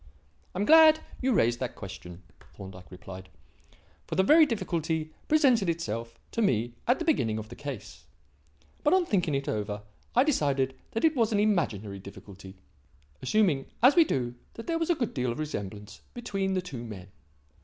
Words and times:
"I 0.55 0.59
am 0.59 0.65
glad 0.65 0.99
you 1.21 1.31
raised 1.31 1.59
that 1.59 1.75
question," 1.75 2.23
Thorndyke 2.55 2.89
replied, 2.89 3.29
"for 4.07 4.15
that 4.15 4.23
very 4.23 4.47
difficulty 4.47 5.13
presented 5.27 5.69
itself 5.69 6.17
to 6.31 6.41
me 6.41 6.73
at 6.87 6.97
the 6.97 7.05
beginning 7.05 7.37
of 7.37 7.49
the 7.49 7.55
case. 7.55 8.07
But 8.83 8.95
on 8.95 9.05
thinking 9.05 9.35
it 9.35 9.47
over, 9.47 9.83
I 10.15 10.23
decided 10.23 10.75
that 10.93 11.05
it 11.05 11.15
was 11.15 11.31
an 11.31 11.39
imaginary 11.39 11.99
difficulty, 11.99 12.55
assuming, 13.21 13.67
as 13.83 13.95
we 13.95 14.03
do, 14.03 14.33
that 14.55 14.65
there 14.65 14.79
was 14.79 14.89
a 14.89 14.95
good 14.95 15.13
deal 15.13 15.31
of 15.31 15.37
resemblance 15.37 16.01
between 16.15 16.55
the 16.55 16.63
two 16.63 16.83
men. 16.83 17.09